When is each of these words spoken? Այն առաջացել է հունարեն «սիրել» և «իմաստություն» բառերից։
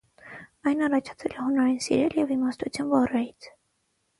Այն 0.69 0.79
առաջացել 0.87 1.35
է 1.35 1.45
հունարեն 1.47 1.77
«սիրել» 1.89 2.17
և 2.23 2.33
«իմաստություն» 2.37 2.91
բառերից։ 2.95 3.53